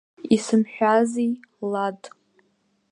[0.35, 1.27] Исымҳәази,
[1.71, 2.01] Лад!